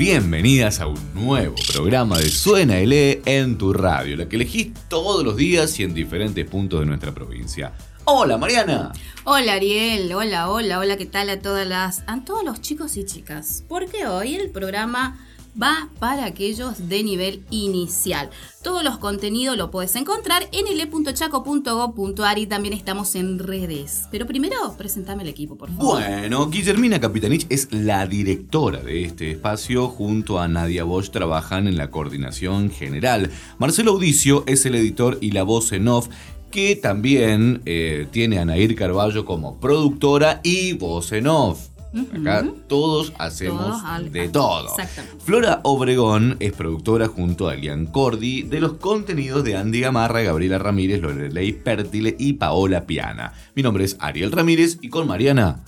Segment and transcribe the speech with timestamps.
[0.00, 5.22] Bienvenidas a un nuevo programa de Suena LE en tu radio, la que elegís todos
[5.22, 7.74] los días y en diferentes puntos de nuestra provincia.
[8.06, 8.92] Hola Mariana.
[9.24, 13.04] Hola Ariel, hola, hola, hola, ¿qué tal a todas las, a todos los chicos y
[13.04, 13.62] chicas?
[13.68, 15.18] Porque hoy el programa
[15.60, 18.30] va para aquellos de nivel inicial.
[18.62, 24.02] Todos los contenidos lo puedes encontrar en ele.chaco.gov.ar y también estamos en redes.
[24.10, 26.00] Pero primero, presentame el equipo, por favor.
[26.00, 29.88] Bueno, Guillermina Capitanich es la directora de este espacio.
[29.88, 33.30] Junto a Nadia Bosch trabajan en la coordinación general.
[33.58, 36.08] Marcelo Audicio es el editor y la voz en off
[36.50, 41.68] que también eh, tiene a Nair Carballo como productora y voz en off.
[41.92, 44.76] Acá todos hacemos Todos de todo.
[45.24, 50.58] Flora Obregón es productora junto a Elian Cordi de los contenidos de Andy Gamarra, Gabriela
[50.58, 53.32] Ramírez, Lorelei Pértile y Paola Piana.
[53.54, 55.64] Mi nombre es Ariel Ramírez y con Mariana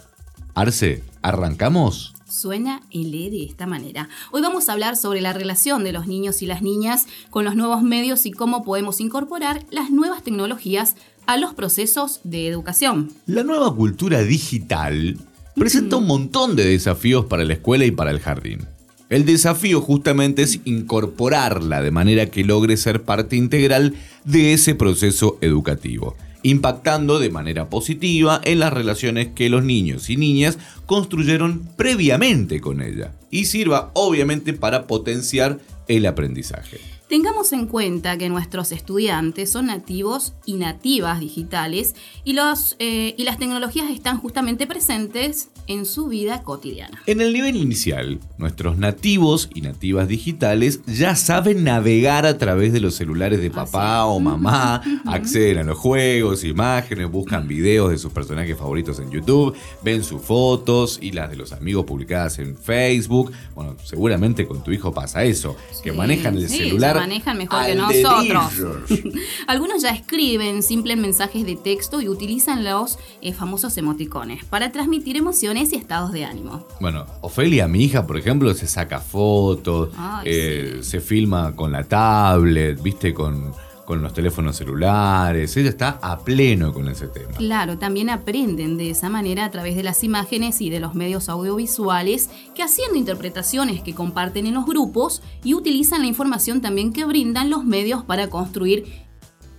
[0.55, 2.15] Arce, ¿arrancamos?
[2.29, 4.09] Suena el E de esta manera.
[4.31, 7.57] Hoy vamos a hablar sobre la relación de los niños y las niñas con los
[7.57, 13.13] nuevos medios y cómo podemos incorporar las nuevas tecnologías a los procesos de educación.
[13.27, 15.19] La nueva cultura digital
[15.55, 18.67] presenta un montón de desafíos para la escuela y para el jardín.
[19.09, 25.37] El desafío justamente es incorporarla de manera que logre ser parte integral de ese proceso
[25.43, 32.61] educativo, impactando de manera positiva en las relaciones que los niños y niñas construyeron previamente
[32.61, 35.59] con ella y sirva obviamente para potenciar
[35.89, 36.79] el aprendizaje.
[37.13, 43.25] Tengamos en cuenta que nuestros estudiantes son nativos y nativas digitales y, los, eh, y
[43.25, 47.03] las tecnologías están justamente presentes en su vida cotidiana.
[47.07, 52.81] En el nivel inicial, nuestros nativos y nativas digitales ya saben navegar a través de
[52.81, 58.11] los celulares de papá o mamá, acceden a los juegos, imágenes, buscan videos de sus
[58.11, 63.33] personajes favoritos en YouTube, ven sus fotos y las de los amigos publicadas en Facebook.
[63.55, 67.02] Bueno, seguramente con tu hijo pasa eso, que manejan el sí, celular.
[67.03, 68.53] Manejan mejor que nosotros.
[69.47, 75.17] Algunos ya escriben simples mensajes de texto y utilizan los eh, famosos emoticones para transmitir
[75.17, 76.67] emociones y estados de ánimo.
[76.81, 81.85] Bueno, Ofelia, mi hija, por ejemplo, se saca fotos, Ay, eh, se filma con la
[81.85, 83.53] tablet, viste, con,
[83.85, 85.57] con los teléfonos celulares.
[85.57, 87.33] Ella está a pleno con ese tema.
[87.37, 91.29] Claro, también aprenden de esa manera a través de las imágenes y de los medios
[91.29, 97.05] audiovisuales que haciendo interpretaciones que comparten en los grupos y utilizan la información también que
[97.05, 98.85] brindan los medios para construir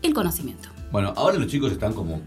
[0.01, 0.69] el conocimiento.
[0.91, 2.21] Bueno, ahora los chicos están como.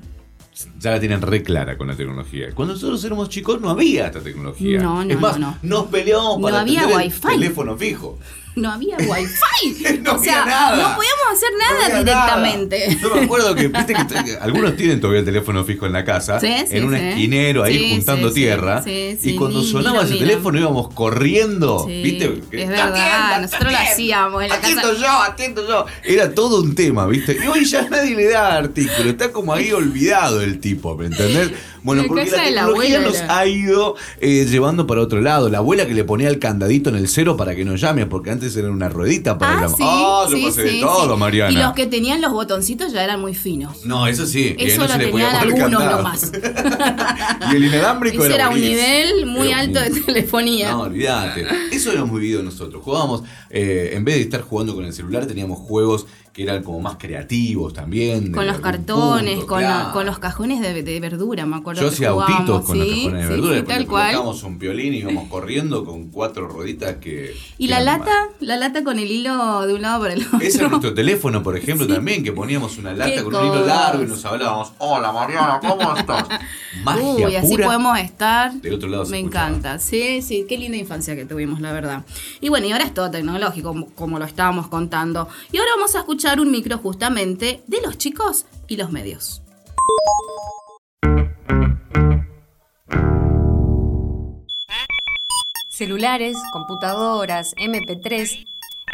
[0.81, 2.47] Ya la tienen re clara con la tecnología.
[2.55, 4.81] Cuando nosotros éramos chicos no había esta tecnología.
[4.81, 5.59] No, no, es más, no, no.
[5.62, 7.21] nos peleábamos No para había tener el wifi.
[7.29, 8.19] teléfono fijo.
[8.56, 9.99] No había wifi.
[10.03, 10.77] No o sea, nada.
[10.77, 12.89] no podíamos hacer nada directamente.
[12.89, 13.00] nada.
[13.00, 13.94] Yo me acuerdo que, viste
[14.25, 17.00] que algunos tienen todavía el teléfono fijo en la casa, Sí, sí, en un sí.
[17.05, 18.83] esquinero ahí juntando tierra.
[18.83, 22.25] Sí, sí, y cuando ni- sonaba ni ese teléfono íbamos corriendo, ¿viste?
[22.50, 24.94] Es verdad, "Atienda, nosotros lo hacíamos en la atiendo casa".
[25.00, 25.87] yo, atiendo yo.
[26.03, 27.37] Era todo un tema, ¿viste?
[27.43, 31.50] Y hoy ya nadie le da artículo, está como ahí olvidado el tipo, ¿me entendés?
[31.83, 35.49] Bueno, La porque la tecnología nos ha ido eh, llevando para otro lado.
[35.49, 38.31] La abuela que le ponía el candadito en el cero para que nos llame, porque
[38.33, 41.17] antes era una ruedita para Ah, la sí, yo sí, pasé de todo.
[41.17, 41.51] Mariana.
[41.53, 43.84] Y los que tenían los botoncitos ya eran muy finos.
[43.87, 44.55] No, eso sí.
[44.59, 46.31] Eso no lo se le podía algunos nomás.
[47.53, 48.81] y el inalámbrico Ese era era un buenísimo.
[48.82, 50.70] nivel muy Era alto de telefonía.
[50.73, 51.47] No, olvídate.
[51.73, 52.82] Eso lo hemos vivido nosotros.
[52.85, 56.06] Jugábamos, eh, en vez de estar jugando con el celular, teníamos juegos
[56.37, 58.31] que eran como más creativos también.
[58.31, 59.85] con de los cartones, punto, con, claro.
[59.87, 61.81] la- con los cajones de, de verdura, me acuerdo.
[61.81, 64.17] Yo hacía autitos con los sí, cajones de sí, verdura, sí, tal cual.
[64.44, 67.35] un piolín y íbamos corriendo con cuatro rueditas que.
[67.56, 70.38] Y la lata, la lata con el hilo de un lado para el otro.
[70.41, 74.03] Ese es nuestro teléfono, por ejemplo, también, que poníamos una lata con un hilo largo
[74.03, 74.73] y nos hablábamos.
[74.77, 76.29] Hola Mariana, ¿cómo estás?
[76.85, 77.67] Magia Uy, así pura.
[77.69, 78.53] podemos estar.
[78.53, 79.79] Del otro lado Me encanta.
[79.79, 82.05] Sí, sí, qué linda infancia que tuvimos, la verdad.
[82.43, 85.29] Y bueno, y ahora es todo tecnológico, como, como lo estábamos contando.
[85.50, 89.43] Y ahora vamos a escuchar un micro justamente de los chicos y los medios.
[95.69, 98.44] Celulares, computadoras, MP3.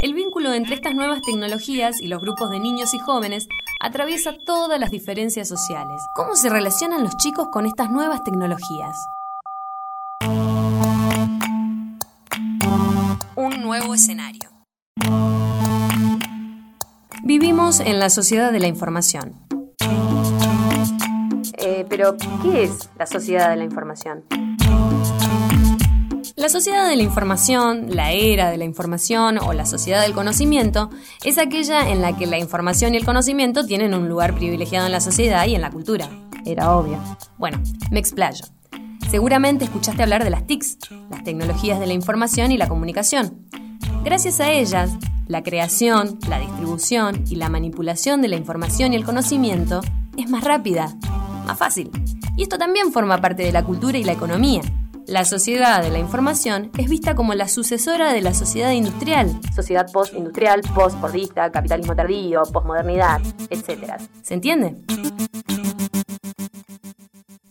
[0.03, 3.49] El vínculo entre estas nuevas tecnologías y los grupos de niños y jóvenes
[3.81, 6.03] atraviesa todas las diferencias sociales.
[6.15, 8.97] ¿Cómo se relacionan los chicos con estas nuevas tecnologías?
[13.37, 14.51] Un nuevo escenario.
[17.63, 19.35] Vivimos en la sociedad de la información.
[21.59, 24.25] Eh, pero, ¿qué es la sociedad de la información?
[26.35, 30.91] La sociedad de la información, la era de la información o la sociedad del conocimiento
[31.23, 34.93] es aquella en la que la información y el conocimiento tienen un lugar privilegiado en
[34.93, 36.09] la sociedad y en la cultura.
[36.45, 36.99] Era obvio.
[37.39, 37.63] Bueno,
[37.93, 38.45] me explayo.
[39.09, 40.79] Seguramente escuchaste hablar de las TICs,
[41.11, 43.47] las tecnologías de la información y la comunicación.
[44.03, 44.91] Gracias a ellas,
[45.27, 49.81] la creación, la distribución y la manipulación de la información y el conocimiento
[50.17, 50.95] es más rápida,
[51.47, 51.91] más fácil.
[52.37, 54.63] Y esto también forma parte de la cultura y la economía.
[55.07, 59.41] La sociedad de la información es vista como la sucesora de la sociedad industrial.
[59.55, 63.21] Sociedad post-industrial, post-fordista, capitalismo tardío, postmodernidad,
[63.51, 64.01] etc.
[64.23, 64.77] ¿Se entiende?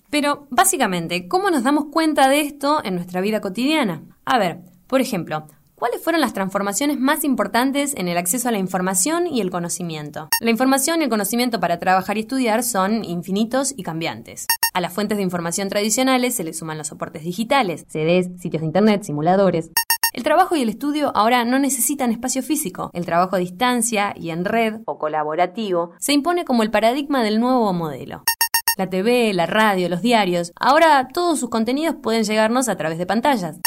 [0.10, 4.04] Pero, básicamente, ¿cómo nos damos cuenta de esto en nuestra vida cotidiana?
[4.26, 5.48] A ver, por ejemplo,
[5.82, 10.30] ¿Cuáles fueron las transformaciones más importantes en el acceso a la información y el conocimiento?
[10.40, 14.46] La información y el conocimiento para trabajar y estudiar son infinitos y cambiantes.
[14.76, 18.68] A las fuentes de información tradicionales se le suman los soportes digitales, CDs, sitios de
[18.68, 19.72] internet, simuladores.
[20.14, 22.92] El trabajo y el estudio ahora no necesitan espacio físico.
[22.94, 27.40] El trabajo a distancia y en red o colaborativo se impone como el paradigma del
[27.40, 28.22] nuevo modelo.
[28.78, 33.08] La TV, la radio, los diarios, ahora todos sus contenidos pueden llegarnos a través de
[33.08, 33.60] pantallas.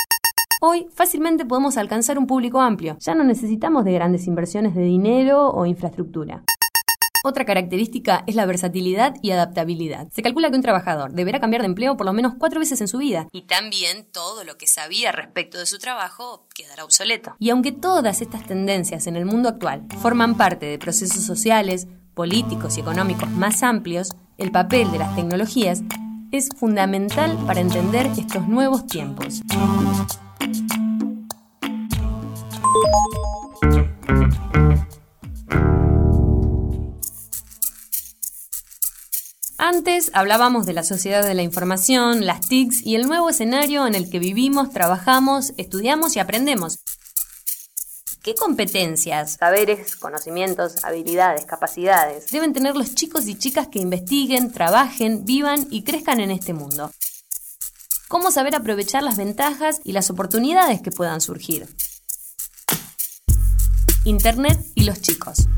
[0.67, 2.97] Hoy fácilmente podemos alcanzar un público amplio.
[2.99, 6.43] Ya no necesitamos de grandes inversiones de dinero o infraestructura.
[7.23, 10.09] Otra característica es la versatilidad y adaptabilidad.
[10.11, 12.89] Se calcula que un trabajador deberá cambiar de empleo por lo menos cuatro veces en
[12.89, 13.29] su vida.
[13.31, 17.37] Y también todo lo que sabía respecto de su trabajo quedará obsoleto.
[17.39, 22.79] Y aunque todas estas tendencias en el mundo actual forman parte de procesos sociales, políticos
[22.79, 24.09] y económicos más amplios,
[24.39, 25.83] el papel de las tecnologías
[26.33, 29.43] es fundamental para entender estos nuevos tiempos.
[39.57, 43.95] Antes hablábamos de la sociedad de la información, las TICs y el nuevo escenario en
[43.95, 46.81] el que vivimos, trabajamos, estudiamos y aprendemos.
[48.23, 55.25] ¿Qué competencias, saberes, conocimientos, habilidades, capacidades deben tener los chicos y chicas que investiguen, trabajen,
[55.25, 56.91] vivan y crezcan en este mundo?
[58.15, 61.67] ¿Cómo saber aprovechar las ventajas y las oportunidades que puedan surgir?
[64.05, 65.49] Internet y los chicos.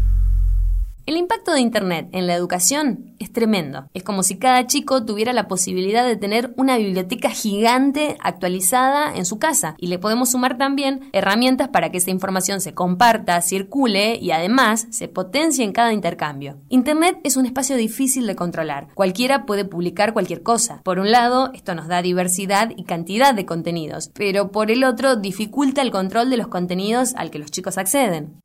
[1.07, 3.89] El impacto de Internet en la educación es tremendo.
[3.95, 9.25] Es como si cada chico tuviera la posibilidad de tener una biblioteca gigante actualizada en
[9.25, 14.19] su casa y le podemos sumar también herramientas para que esa información se comparta, circule
[14.21, 16.59] y además se potencie en cada intercambio.
[16.71, 18.89] Internet es un espacio difícil de controlar.
[18.95, 20.81] Cualquiera puede publicar cualquier cosa.
[20.83, 25.15] Por un lado, esto nos da diversidad y cantidad de contenidos, pero por el otro
[25.15, 28.41] dificulta el control de los contenidos al que los chicos acceden.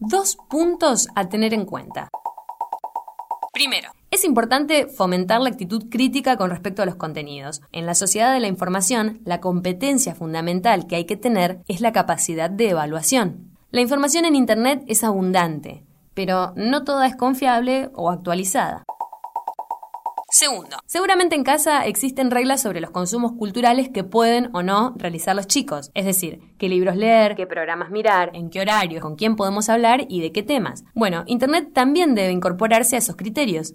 [0.00, 2.08] Dos puntos a tener en cuenta.
[3.52, 7.62] Primero, es importante fomentar la actitud crítica con respecto a los contenidos.
[7.70, 11.92] En la sociedad de la información, la competencia fundamental que hay que tener es la
[11.92, 13.56] capacidad de evaluación.
[13.70, 15.84] La información en Internet es abundante,
[16.14, 18.82] pero no toda es confiable o actualizada.
[20.36, 25.36] Segundo, seguramente en casa existen reglas sobre los consumos culturales que pueden o no realizar
[25.36, 29.36] los chicos, es decir, qué libros leer, qué programas mirar, en qué horario, con quién
[29.36, 30.82] podemos hablar y de qué temas.
[30.92, 33.74] Bueno, Internet también debe incorporarse a esos criterios.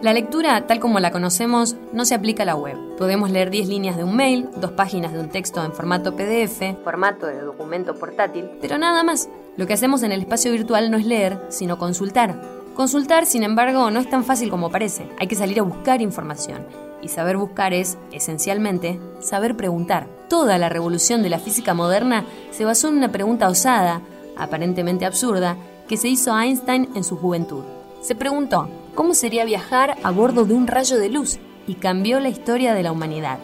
[0.00, 2.78] La lectura, tal como la conocemos, no se aplica a la web.
[2.96, 6.82] Podemos leer 10 líneas de un mail, dos páginas de un texto en formato PDF,
[6.82, 9.28] formato de documento portátil, pero nada más.
[9.56, 12.40] Lo que hacemos en el espacio virtual no es leer, sino consultar.
[12.74, 15.08] Consultar, sin embargo, no es tan fácil como parece.
[15.18, 16.66] Hay que salir a buscar información.
[17.00, 20.08] Y saber buscar es, esencialmente, saber preguntar.
[20.28, 24.02] Toda la revolución de la física moderna se basó en una pregunta osada,
[24.36, 25.56] aparentemente absurda,
[25.88, 27.64] que se hizo Einstein en su juventud.
[28.02, 31.38] Se preguntó, ¿cómo sería viajar a bordo de un rayo de luz?
[31.66, 33.38] Y cambió la historia de la humanidad.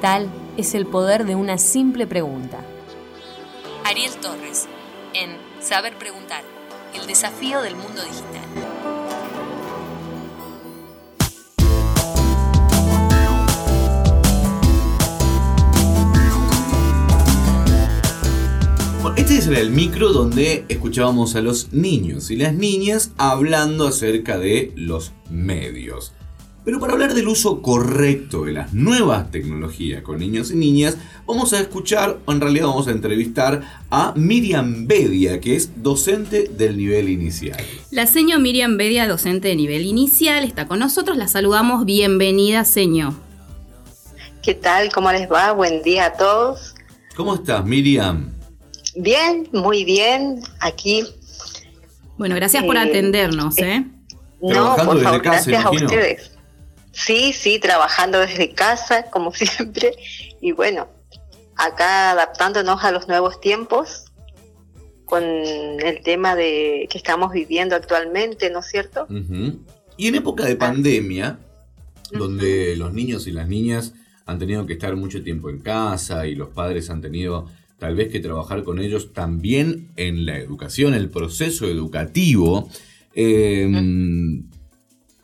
[0.00, 2.58] Tal es el poder de una simple pregunta.
[3.84, 4.66] Ariel Torres,
[5.16, 5.30] en
[5.60, 6.44] Saber Preguntar,
[6.94, 8.44] el desafío del mundo digital.
[19.16, 24.72] Este es el micro donde escuchábamos a los niños y las niñas hablando acerca de
[24.76, 26.15] los medios.
[26.66, 31.52] Pero para hablar del uso correcto de las nuevas tecnologías con niños y niñas, vamos
[31.52, 36.76] a escuchar, o en realidad vamos a entrevistar a Miriam Bedia, que es docente del
[36.76, 37.56] nivel inicial.
[37.92, 41.16] La seño Miriam Bedia, docente de nivel inicial, está con nosotros.
[41.16, 41.84] La saludamos.
[41.84, 43.12] Bienvenida, señor.
[44.42, 44.92] ¿Qué tal?
[44.92, 45.52] ¿Cómo les va?
[45.52, 46.74] Buen día a todos.
[47.14, 48.32] ¿Cómo estás, Miriam?
[48.96, 50.40] Bien, muy bien.
[50.58, 51.04] Aquí.
[52.18, 53.84] Bueno, gracias por atendernos, ¿eh?
[54.42, 56.35] No, por favor, gracias a ustedes.
[56.96, 59.92] Sí, sí, trabajando desde casa, como siempre.
[60.40, 60.88] Y bueno,
[61.54, 64.04] acá adaptándonos a los nuevos tiempos
[65.04, 69.06] con el tema de que estamos viviendo actualmente, ¿no es cierto?
[69.96, 71.38] Y en época de pandemia,
[72.10, 73.92] donde los niños y las niñas
[74.24, 77.46] han tenido que estar mucho tiempo en casa y los padres han tenido
[77.78, 82.68] tal vez que trabajar con ellos también en la educación, el proceso educativo,
[83.14, 83.68] eh,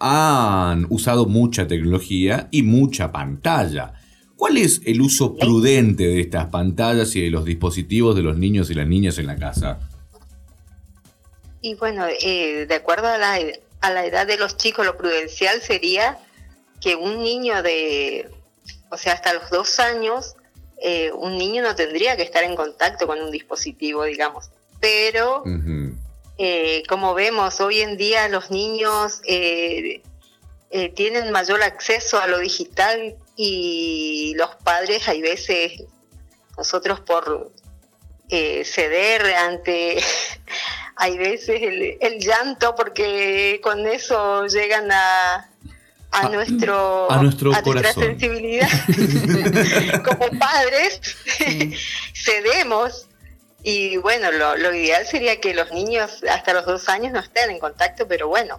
[0.04, 3.94] han usado mucha tecnología y mucha pantalla.
[4.34, 8.68] ¿Cuál es el uso prudente de estas pantallas y de los dispositivos de los niños
[8.70, 9.78] y las niñas en la casa?
[11.60, 13.38] Y bueno, eh, de acuerdo a la,
[13.80, 16.18] a la edad de los chicos, lo prudencial sería
[16.80, 18.28] que un niño de,
[18.90, 20.34] o sea, hasta los dos años,
[20.82, 24.50] eh, un niño no tendría que estar en contacto con un dispositivo, digamos.
[24.80, 25.44] Pero
[26.44, 30.02] eh, como vemos, hoy en día los niños eh,
[30.70, 35.84] eh, tienen mayor acceso a lo digital y los padres hay veces,
[36.56, 37.52] nosotros por
[38.28, 40.02] ceder ante,
[40.96, 45.48] hay veces el, llanto porque con eso llegan a,
[46.10, 48.68] a, nuestro a nuestro nuestra sensibilidad.
[50.04, 51.00] Como padres
[52.16, 53.06] cedemos
[53.64, 57.60] y bueno, lo, ideal sería que los niños hasta los dos años no estén en
[57.60, 58.58] contacto, pero bueno,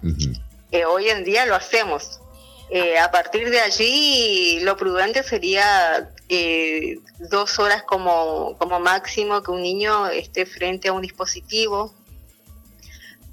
[0.72, 2.22] eh, hoy en día lo hacemos.
[2.70, 9.52] Eh, a partir de allí, lo prudente sería eh, dos horas como, como máximo que
[9.52, 11.94] un niño esté frente a un dispositivo,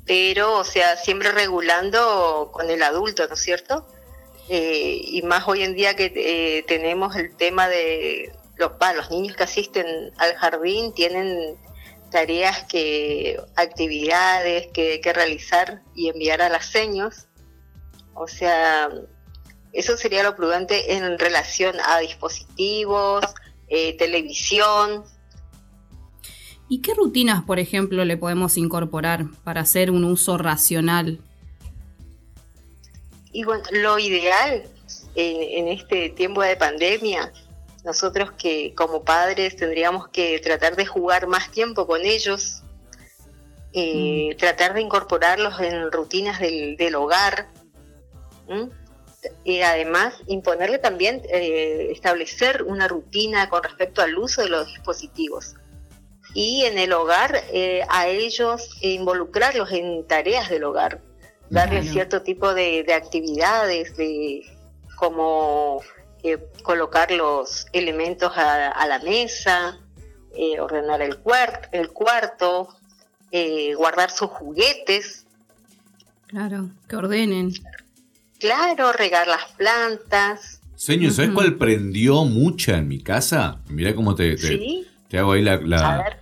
[0.06, 3.86] pero, o sea, siempre regulando con el adulto, ¿no es cierto?
[4.52, 10.12] y más hoy en día que tenemos el tema de, los, los niños que asisten
[10.19, 11.57] al jardín tienen
[12.11, 17.26] tareas que, actividades que, que realizar y enviar a las seños.
[18.14, 18.90] O sea,
[19.73, 23.25] eso sería lo prudente en relación a dispositivos,
[23.69, 25.05] eh, televisión.
[26.69, 31.21] ¿Y qué rutinas, por ejemplo, le podemos incorporar para hacer un uso racional?
[33.33, 34.64] Y bueno, lo ideal
[35.14, 37.33] en este tiempo de pandemia
[37.84, 42.62] nosotros que como padres tendríamos que tratar de jugar más tiempo con ellos,
[43.72, 44.37] eh, mm.
[44.38, 47.49] tratar de incorporarlos en rutinas del, hogar.
[49.44, 55.54] Y además imponerle también, eh, establecer una rutina con respecto al uso de los dispositivos.
[56.34, 61.00] Y en el hogar, eh, a ellos involucrarlos en tareas del hogar,
[61.49, 64.44] darles cierto tipo de, de actividades, de
[64.96, 65.82] como
[66.62, 69.78] colocar los elementos a, la mesa,
[70.34, 71.18] eh, ordenar el,
[71.72, 72.68] el cuarto,
[73.32, 75.26] eh, guardar sus juguetes.
[76.26, 77.52] Claro, que ordenen.
[78.38, 80.60] Claro, regar las plantas.
[80.76, 83.60] Señor, ¿sabes cuál prendió mucha en mi casa?
[83.68, 84.36] Mira cómo te,
[85.08, 86.18] te, hago ahí la,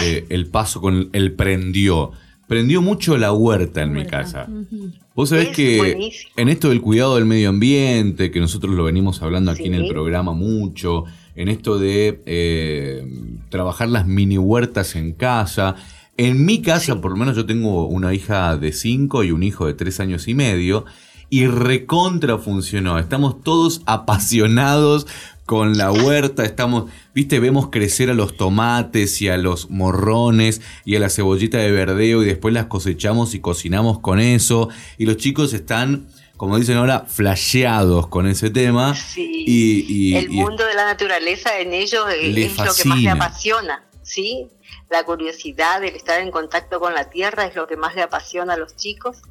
[0.00, 2.12] eh, el paso con el prendió.
[2.48, 4.48] Prendió mucho la huerta en mi casa.
[5.14, 9.50] Vos sabés que en esto del cuidado del medio ambiente, que nosotros lo venimos hablando
[9.50, 11.04] aquí en el programa mucho,
[11.36, 13.06] en esto de eh,
[13.50, 15.76] trabajar las mini huertas en casa.
[16.16, 19.66] En mi casa, por lo menos yo tengo una hija de 5 y un hijo
[19.66, 20.86] de 3 años y medio,
[21.30, 22.98] y recontra funcionó.
[22.98, 25.06] Estamos todos apasionados
[25.48, 30.94] con la huerta, estamos, viste, vemos crecer a los tomates y a los morrones y
[30.94, 34.68] a la cebollita de verdeo y después las cosechamos y cocinamos con eso.
[34.98, 38.94] Y los chicos están, como dicen ahora, flasheados con ese tema.
[38.94, 39.44] Sí.
[39.46, 44.50] Y, el mundo de la naturaleza en ellos es lo que más le apasiona, ¿sí?
[44.90, 48.52] La curiosidad, el estar en contacto con la tierra es lo que más le apasiona
[48.52, 49.22] a los chicos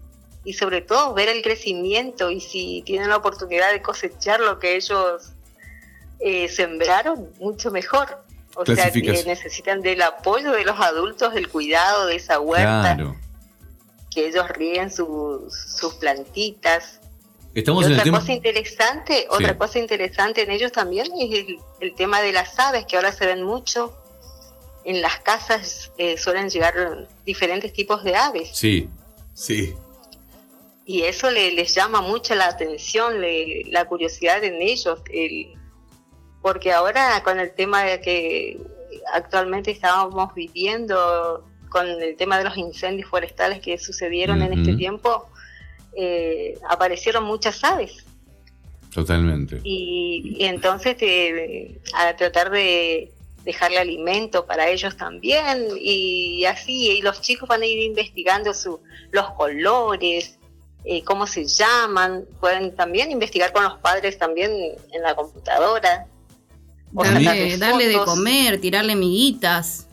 [0.43, 4.77] y sobre todo ver el crecimiento y si tienen la oportunidad de cosechar lo que
[4.77, 5.33] ellos
[6.19, 8.23] eh, sembraron, mucho mejor.
[8.55, 12.97] O sea, que necesitan del apoyo de los adultos, del cuidado de esa huerta,
[14.09, 16.99] que ellos ríen sus plantitas.
[17.53, 21.45] Estamos y otra cosa interesante, otra cosa interesante en ellos también es
[21.79, 23.95] el, tema de las aves, que ahora se ven mucho.
[24.83, 28.49] En las casas eh, suelen llegar diferentes tipos de aves.
[28.53, 28.89] Sí,
[29.33, 29.75] sí.
[30.85, 33.21] y eso le, les llama mucho la atención,
[33.65, 34.99] la curiosidad en ellos,
[36.41, 38.59] porque ahora con el tema de que
[39.13, 45.29] actualmente estábamos viviendo, con el tema de los incendios forestales que sucedieron en este tiempo,
[45.95, 48.05] eh, aparecieron muchas aves.
[48.93, 49.59] Totalmente.
[49.63, 53.11] Y, entonces eh, a tratar de
[53.43, 58.81] dejarle alimento para ellos también y así y los chicos van a ir investigando su,
[59.11, 60.37] los colores
[60.89, 64.51] eh, cómo se llaman, pueden también investigar con los padres también
[64.91, 66.07] en la computadora.
[66.91, 69.87] Darle, darle de comer, tirarle miguitas.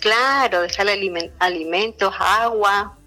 [0.00, 2.98] Claro, dejarle alimentos, agua.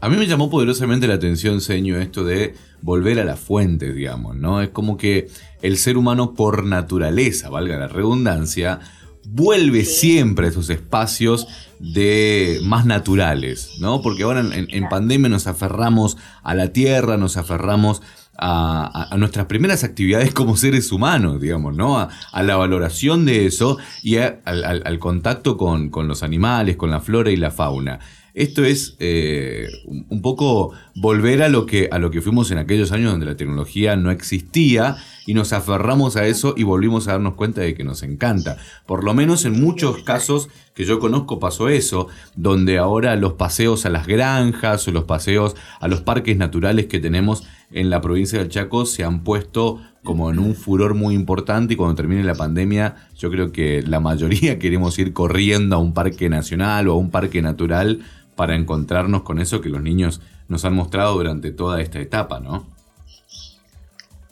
[0.00, 4.36] A mí me llamó poderosamente la atención, señor, esto de volver a la fuente, digamos,
[4.36, 4.60] ¿no?
[4.60, 5.28] Es como que
[5.62, 8.80] el ser humano por naturaleza, valga la redundancia,
[9.26, 14.02] vuelve siempre a esos espacios de más naturales, ¿no?
[14.02, 18.02] Porque ahora en, pandemia nos aferramos a la tierra, nos aferramos
[18.38, 21.98] a, nuestras primeras actividades como seres humanos, digamos, ¿no?
[21.98, 27.36] A, la valoración de eso y al, contacto con, los animales, con la flora y
[27.36, 28.00] la fauna.
[28.34, 29.68] Esto es eh,
[30.08, 33.36] un poco volver a lo, que, a lo que fuimos en aquellos años donde la
[33.36, 37.84] tecnología no existía y nos aferramos a eso y volvimos a darnos cuenta de que
[37.84, 38.56] nos encanta.
[38.86, 43.86] Por lo menos en muchos casos que yo conozco pasó eso, donde ahora los paseos
[43.86, 48.38] a las granjas o los paseos a los parques naturales que tenemos en la provincia
[48.38, 52.34] del Chaco se han puesto como en un furor muy importante y cuando termine la
[52.34, 56.96] pandemia yo creo que la mayoría queremos ir corriendo a un parque nacional o a
[56.96, 58.00] un parque natural
[58.36, 62.73] para encontrarnos con eso que los niños nos han mostrado durante toda esta etapa, ¿no?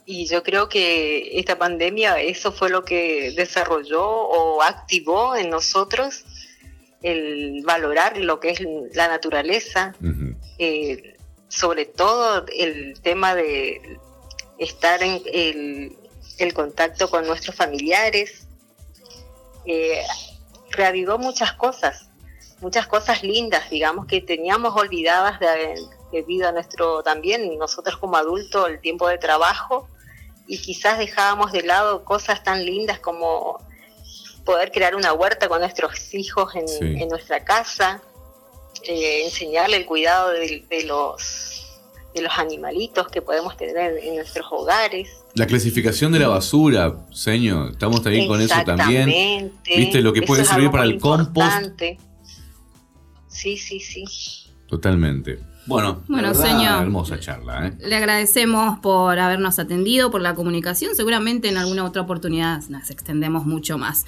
[0.05, 6.25] Y yo creo que esta pandemia, eso fue lo que desarrolló o activó en nosotros
[7.01, 8.61] el valorar lo que es
[8.93, 9.93] la naturaleza,
[10.57, 11.17] eh,
[11.47, 13.99] sobre todo el tema de
[14.57, 18.47] estar en el, contacto con nuestros familiares,
[19.65, 20.01] eh,
[20.71, 22.09] reavivó muchas cosas
[22.63, 25.39] muchas cosas lindas, digamos, que teníamos olvidadas
[26.11, 29.89] debido a nuestro también, nosotros como adultos, el tiempo de trabajo,
[30.47, 33.59] y quizás dejábamos de lado cosas tan lindas como
[34.45, 38.01] poder crear una huerta con nuestros hijos en, nuestra casa,
[38.83, 41.61] eh, enseñarle el cuidado de, los
[42.13, 45.09] de los animalitos que podemos tener en nuestros hogares.
[45.33, 49.53] La clasificación de la basura, señor, estamos ahí con eso también.
[49.65, 51.81] ¿Viste lo que puede servir para el compost?
[53.29, 54.05] Sí, sí, sí.
[54.67, 55.39] Totalmente.
[55.65, 56.83] Bueno, bueno señor.
[56.83, 57.67] Hermosa charla.
[57.67, 57.73] ¿eh?
[57.79, 60.95] Le agradecemos por habernos atendido, por la comunicación.
[60.95, 64.05] Seguramente en alguna otra oportunidad nos extendemos mucho más.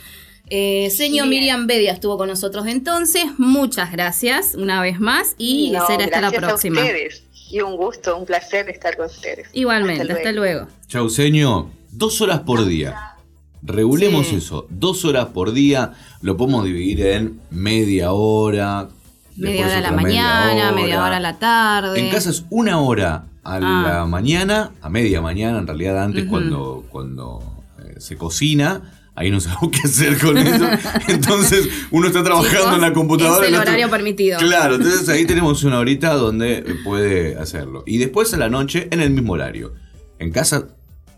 [0.48, 3.26] Eh, señor Miriam Bedia estuvo con nosotros entonces.
[3.38, 6.82] Muchas gracias una vez más y será hasta la próxima.
[6.82, 7.24] A ustedes.
[7.50, 9.48] Y un gusto, un placer estar con ustedes.
[9.54, 10.68] Igualmente, hasta luego.
[10.88, 11.68] Chau, señor.
[11.92, 13.16] Dos horas por día.
[13.62, 14.68] Regulemos eso.
[14.70, 15.94] Dos horas por día.
[16.22, 18.90] Lo podemos dividir en media hora,
[19.38, 21.18] Media hora a la mañana, media hora.
[21.18, 22.00] a la tarde.
[22.00, 24.06] En casa es una hora a la ah.
[24.06, 27.44] mañana, a media mañana, en realidad antes cuando, cuando
[27.80, 28.92] eh, se cocina.
[29.18, 30.68] Ahí no sabemos qué hacer con eso.
[31.08, 33.46] Entonces uno está trabajando en la computadora.
[33.46, 34.40] Es el horario permitido.
[34.40, 37.84] Claro, entonces ahí tenemos una horita donde puede hacerlo.
[37.86, 39.74] Y después a la noche en el mismo horario.
[40.18, 40.68] En casa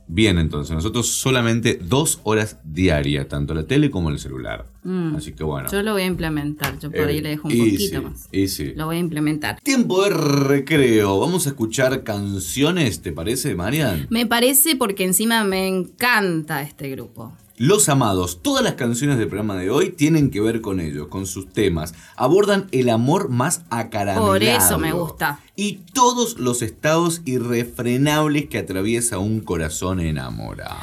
[0.10, 4.66] Bien, entonces, nosotros solamente dos horas diarias, tanto la tele como el celular.
[4.84, 5.18] Mm.
[5.18, 5.70] Así que bueno.
[5.70, 8.30] Yo lo voy a implementar, yo por ahí le dejo un poquito más.
[8.32, 8.74] Y sí.
[8.76, 9.60] Lo voy a implementar.
[9.62, 11.20] Tiempo de recreo.
[11.20, 14.08] Vamos a escuchar canciones, ¿te parece, Marian?
[14.10, 17.34] Me parece porque encima me encanta este grupo.
[17.60, 21.26] Los Amados, todas las canciones del programa de hoy tienen que ver con ellos, con
[21.26, 21.96] sus temas.
[22.16, 24.28] Abordan el amor más acaramelado.
[24.28, 25.40] Por eso me gusta.
[25.56, 30.78] Y todos los estados irrefrenables que atraviesa un corazón enamorado.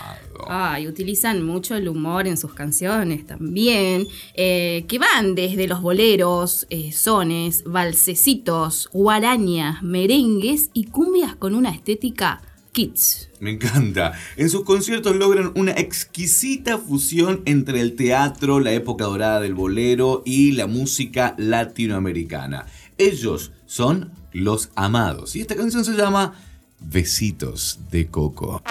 [0.48, 6.66] Ay, utilizan mucho el humor en sus canciones también, eh, que van desde los boleros,
[6.70, 12.42] eh, sones, valsecitos, guarañas, merengues y cumbias con una estética
[12.74, 13.30] kids.
[13.40, 14.12] Me encanta.
[14.36, 20.22] En sus conciertos logran una exquisita fusión entre el teatro, la época dorada del bolero
[20.26, 22.66] y la música latinoamericana.
[22.98, 26.34] Ellos son los amados y esta canción se llama
[26.80, 28.62] Besitos de Coco.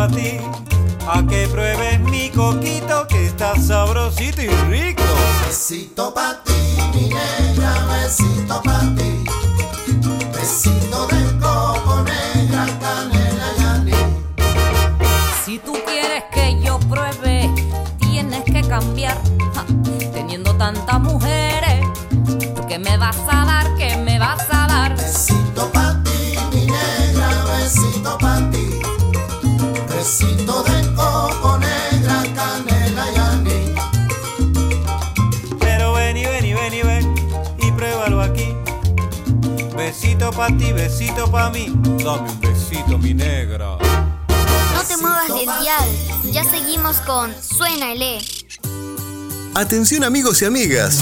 [0.00, 0.40] A ti
[1.06, 5.02] a que pruebes mi coquito que está sabrosito y rico.
[5.46, 6.52] Besito pa' ti,
[6.94, 9.24] mi negra, besito pa' ti.
[10.32, 13.96] Besito de coco negra, canela y anís.
[15.44, 17.50] Si tú quieres que yo pruebe,
[17.98, 19.18] tienes que cambiar.
[19.54, 19.64] Ja,
[20.14, 21.84] Teniendo tantas mujeres,
[22.54, 23.49] ¿tú ¿qué me vas a dar?
[40.40, 41.66] Pa' ti, besito pa' mí.
[42.02, 43.76] Dame un besito, mi negra.
[44.74, 46.32] No te muevas del dial.
[46.32, 48.18] Ya seguimos con Suena el E.
[49.54, 51.00] Atención amigos y amigas.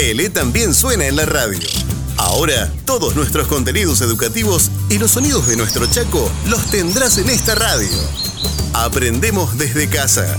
[0.00, 1.68] El E también suena en la radio.
[2.16, 7.54] Ahora, todos nuestros contenidos educativos y los sonidos de nuestro Chaco los tendrás en esta
[7.54, 7.96] radio.
[8.74, 10.36] Aprendemos desde casa,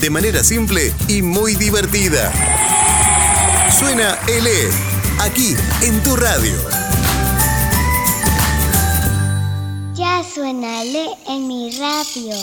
[0.00, 2.30] de manera simple y muy divertida.
[3.78, 6.54] Suena el E, aquí en tu radio.
[9.94, 12.34] Ya suena el E en mi radio.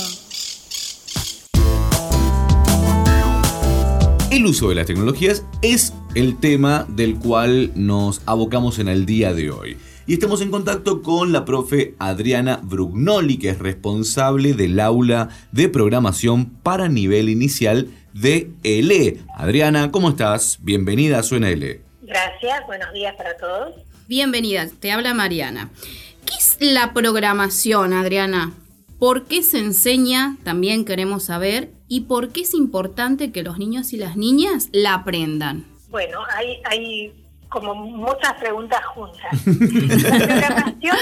[4.32, 9.34] El uso de las tecnologías es el tema del cual nos abocamos en el día
[9.34, 9.78] de hoy.
[10.08, 15.70] Y estamos en contacto con la profe Adriana Brugnoli, que es responsable del aula de
[15.70, 19.22] programación para nivel inicial de ELE.
[19.36, 20.60] Adriana, ¿cómo estás?
[20.62, 21.85] Bienvenida a Suena ELE.
[22.06, 23.74] Gracias, buenos días para todos.
[24.08, 25.72] Bienvenida, te habla Mariana.
[26.26, 28.54] ¿Qué es la programación, Adriana?
[29.00, 30.38] ¿Por qué se enseña?
[30.44, 31.72] También queremos saber.
[31.88, 35.66] ¿Y por qué es importante que los niños y las niñas la aprendan?
[35.90, 39.32] Bueno, hay, hay como muchas preguntas juntas.
[39.46, 40.98] la programación,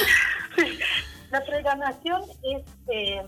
[1.31, 2.63] la programación es
[2.93, 3.21] eh,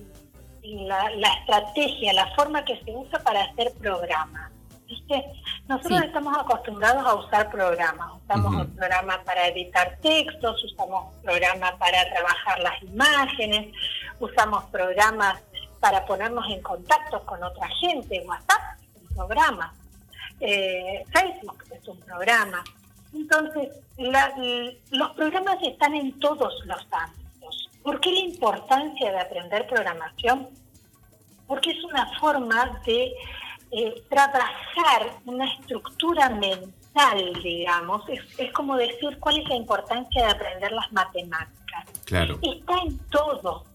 [0.64, 4.55] la, la estrategia, la forma que se usa para hacer programas.
[4.88, 5.26] ¿Viste?
[5.68, 6.06] Nosotros Sí.
[6.06, 8.08] estamos acostumbrados a usar programas.
[8.24, 13.74] Usamos un programa para editar textos, usamos programas para trabajar las imágenes,
[14.20, 15.42] usamos programas
[15.80, 18.22] para ponernos en contacto con otra gente.
[18.28, 19.74] WhatsApp es un programa.
[20.40, 22.64] Eh, Facebook es un programa.
[23.14, 24.34] Entonces, la-
[24.92, 27.70] los programas están en todos los ámbitos.
[27.82, 30.50] ¿Por qué la importancia de aprender programación?
[31.48, 33.14] Porque es una forma de
[33.78, 38.08] eh, trabajar una estructura mental, digamos.
[38.08, 41.86] Es, es como decir cuál es la importancia de aprender las matemáticas.
[42.06, 42.40] Claro.
[42.42, 43.66] Está en todo.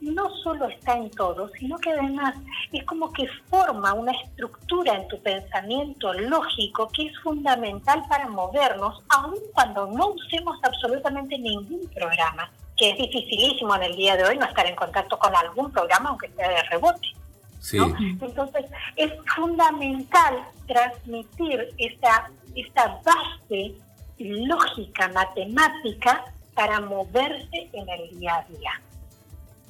[0.00, 2.36] No solo está en todo, sino que además
[2.72, 9.02] es como que forma una estructura en tu pensamiento lógico que es fundamental para movernos,
[9.08, 14.38] aun cuando no usemos absolutamente ningún programa, que es dificilísimo en el día de hoy
[14.38, 17.17] no estar en contacto con algún programa, aunque sea de rebote.
[17.58, 17.78] Sí.
[17.78, 17.94] ¿no?
[17.98, 18.66] Entonces,
[18.96, 23.74] es fundamental transmitir esa, esa base
[24.18, 28.82] lógica, matemática, para moverse en el día a día.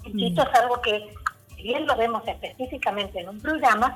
[0.07, 1.13] Y esto es algo que,
[1.55, 3.95] si bien lo vemos específicamente en un programa,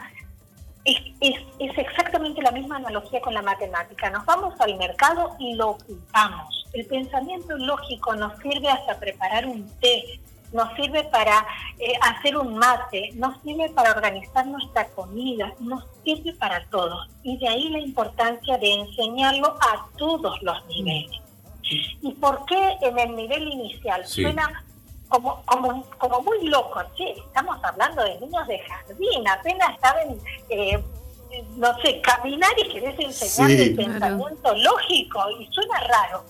[0.84, 4.10] es, es, es exactamente la misma analogía con la matemática.
[4.10, 6.66] Nos vamos al mercado y lo ocupamos.
[6.72, 10.20] El pensamiento lógico nos sirve hasta preparar un té,
[10.52, 11.46] nos sirve para
[11.78, 17.06] eh, hacer un mate, nos sirve para organizar nuestra comida, nos sirve para todo.
[17.22, 21.20] Y de ahí la importancia de enseñarlo a todos los niveles.
[22.02, 24.22] ¿Y por qué en el nivel inicial Sí.
[24.22, 24.64] suena
[25.08, 26.80] como, como, como muy loco?
[26.96, 30.18] Che, estamos hablando de niños de jardín, apenas saben,
[30.50, 30.82] eh,
[31.56, 33.68] no sé, caminar y querés enseñarles Sí.
[33.70, 36.24] el pensamiento lógico y suena raro.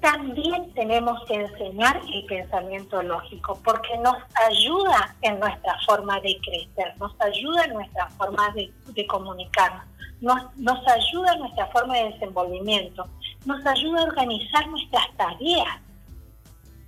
[0.00, 4.16] También tenemos que enseñar el pensamiento lógico porque nos
[4.48, 9.84] ayuda en nuestra forma de crecer, nos ayuda en nuestra forma de, de comunicarnos,
[10.22, 13.06] nos, nos ayuda en nuestra forma de desenvolvimiento,
[13.44, 15.80] nos ayuda a organizar nuestras tareas.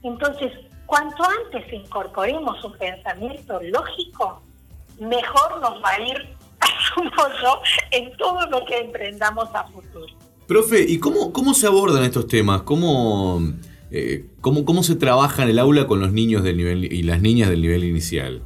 [0.03, 0.51] Entonces,
[0.87, 4.43] cuanto antes incorporemos un pensamiento lógico,
[4.99, 10.22] mejor nos va a ir, asumo yo, en todo lo que emprendamos a futuro.
[10.53, 12.61] Profe, ¿y cómo, cómo se abordan estos temas?
[12.61, 13.41] ¿Cómo,
[13.91, 17.23] eh, cómo, ¿Cómo se trabaja en el aula con los niños del nivel y las
[17.23, 18.43] niñas del nivel inicial?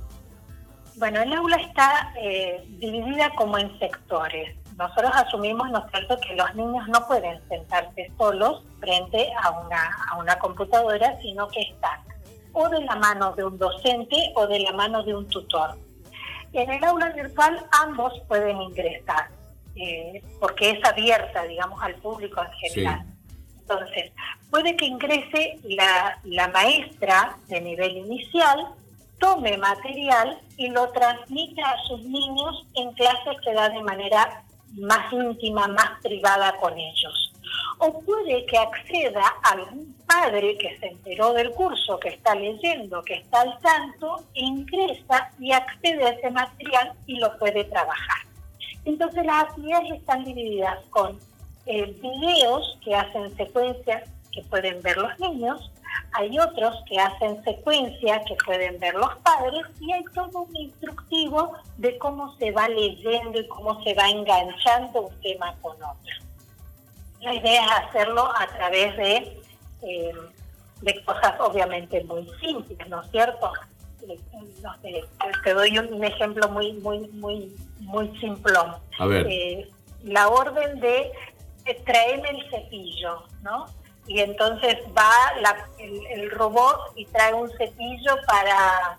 [0.98, 4.56] Bueno, el aula está eh, dividida como en sectores.
[4.78, 9.90] Nosotros asumimos, ¿no es cierto?, que los niños no pueden sentarse solos frente a una,
[10.12, 11.98] a una computadora, sino que están
[12.52, 15.70] o de la mano de un docente o de la mano de un tutor.
[16.52, 19.28] En el aula virtual ambos pueden ingresar,
[19.76, 23.04] eh, porque es abierta, digamos, al público en general.
[23.60, 24.12] Entonces,
[24.50, 28.68] puede que ingrese la, la maestra de nivel inicial,
[29.18, 35.12] tome material y lo transmita a sus niños en clases que da de manera más
[35.12, 37.32] íntima, más privada con ellos.
[37.78, 43.14] O puede que acceda algún padre que se enteró del curso, que está leyendo, que
[43.14, 48.25] está al tanto, ingresa y accede a ese material y lo puede trabajar.
[48.86, 51.18] Entonces las actividades están divididas con
[51.66, 55.70] eh, videos que hacen secuencias que pueden ver los niños,
[56.12, 61.54] hay otros que hacen secuencia que pueden ver los padres y hay todo un instructivo
[61.78, 66.14] de cómo se va leyendo y cómo se va enganchando un tema con otro.
[67.20, 69.42] La idea es hacerlo a través de,
[69.82, 70.12] eh,
[70.82, 73.52] de cosas obviamente muy simples, ¿no es cierto?
[74.62, 75.04] No sé,
[75.44, 78.74] te doy un ejemplo muy, muy, muy, muy simplón.
[78.98, 79.26] A ver.
[79.28, 79.68] Eh,
[80.04, 81.10] la orden de
[81.64, 83.66] eh, tráeme el cepillo, ¿no?
[84.08, 88.96] y entonces va la- el, el robot y trae un cepillo para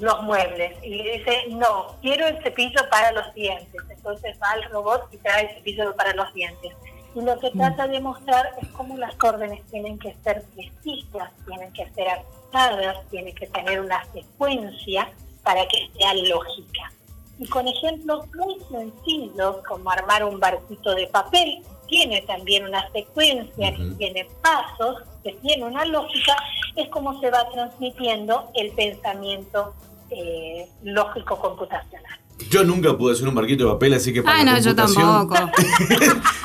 [0.00, 3.82] los muebles y le dice, no, quiero el cepillo para los dientes.
[3.90, 6.72] Entonces va el robot y trae el cepillo para los dientes.
[7.14, 11.72] Y lo que trata de mostrar es cómo las órdenes tienen que ser precisas, tienen
[11.72, 16.92] que ser ajustadas, tienen que tener una secuencia para que sea lógica.
[17.38, 23.74] Y con ejemplos muy sencillos, como armar un barquito de papel, tiene también una secuencia,
[23.74, 26.36] que tiene pasos, que tiene una lógica,
[26.76, 29.74] es como se va transmitiendo el pensamiento
[30.10, 32.21] eh, lógico computacional.
[32.50, 34.74] Yo nunca pude hacer un barquito de papel, así que para Ay, la no, yo
[34.74, 35.34] tampoco.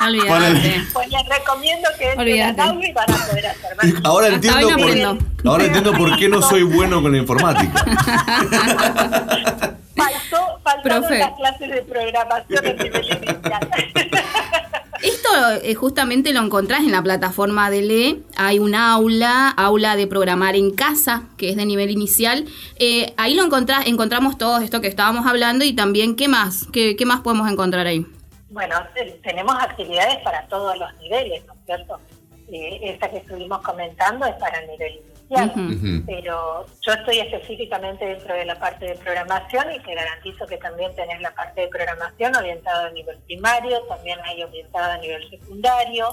[0.04, 0.82] Olvídate.
[0.92, 2.60] Pues les recomiendo que entren Olvídate.
[2.60, 4.04] al aula y van a poder hacer más.
[4.04, 7.84] Ahora entiendo, hoy no por, ahora entiendo por qué no soy bueno con la informática.
[9.98, 11.18] Faltó, faltaron Profe.
[11.18, 13.68] las clases de programación en nivel inicial.
[15.08, 15.28] Esto
[15.62, 18.20] eh, justamente lo encontrás en la plataforma de LE.
[18.36, 22.44] Hay un aula, aula de programar en casa, que es de nivel inicial.
[22.78, 26.66] Eh, ahí lo encontrás, encontramos todo esto que estábamos hablando y también, ¿qué más?
[26.74, 28.06] ¿Qué, qué más podemos encontrar ahí?
[28.50, 31.98] Bueno, te- tenemos actividades para todos los niveles, ¿no es cierto?
[32.52, 35.17] Eh, esta que estuvimos comentando es para el nivel inicial,
[36.06, 40.94] Pero yo estoy específicamente dentro de la parte de programación y te garantizo que también
[40.94, 46.08] tenés la parte de programación orientada a nivel primario, también hay orientada a nivel secundario.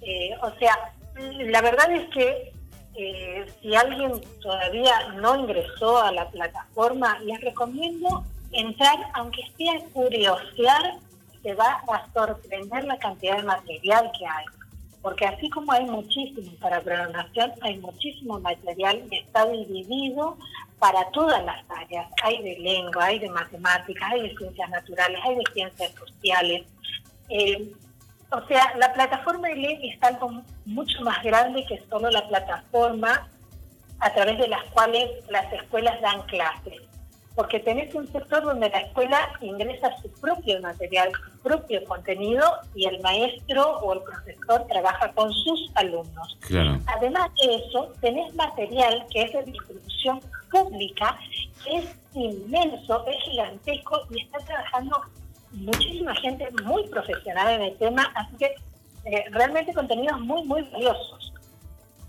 [0.00, 0.76] Eh, o sea,
[1.14, 2.52] la verdad es que
[2.94, 9.84] eh, si alguien todavía no ingresó a la plataforma, les recomiendo entrar, aunque sea a
[9.92, 10.98] curiosear,
[11.42, 14.44] te va a sorprender la cantidad de material que hay.
[15.02, 20.38] Porque así como hay muchísimo para programación, hay muchísimo material que está dividido
[20.78, 22.08] para todas las áreas.
[22.22, 26.62] Hay de lengua, hay de matemáticas, hay de ciencias naturales, hay de ciencias sociales.
[27.28, 27.72] Eh,
[28.30, 33.28] o sea, la plataforma de ley es algo mucho más grande que solo la plataforma
[34.00, 36.80] a través de las cuales las escuelas dan clases.
[37.34, 42.86] Porque tenés un sector donde la escuela ingresa su propio material, su propio contenido y
[42.86, 46.36] el maestro o el profesor trabaja con sus alumnos.
[46.40, 46.78] Claro.
[46.86, 51.18] Además de eso, tenés material que es de distribución pública,
[51.64, 55.00] que es inmenso, es gigantesco y está trabajando
[55.52, 58.54] muchísima gente muy profesional en el tema, así que
[59.04, 61.31] eh, realmente contenidos muy, muy valiosos,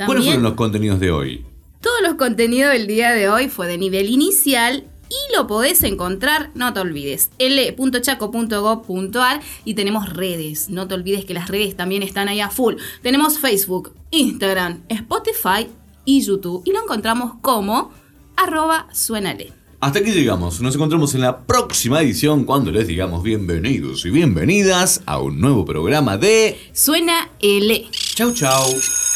[0.04, 1.46] ¿Cuáles fueron los contenidos de hoy?
[1.80, 6.50] Todos los contenidos del día de hoy fue de nivel inicial y lo podés encontrar,
[6.54, 10.70] no te olvides, l.chaco.gov.ar y tenemos redes.
[10.70, 12.74] No te olvides que las redes también están ahí a full.
[13.02, 15.68] Tenemos Facebook, Instagram, Spotify
[16.04, 17.92] y YouTube y lo encontramos como
[18.36, 19.52] arroba suenale.
[19.80, 20.60] Hasta aquí llegamos.
[20.60, 25.66] Nos encontramos en la próxima edición cuando les digamos bienvenidos y bienvenidas a un nuevo
[25.66, 27.86] programa de Suena L.
[28.14, 28.64] Chau chau.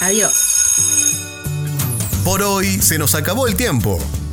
[0.03, 1.15] Adiós.
[2.23, 3.99] Por hoy se nos acabó el tiempo.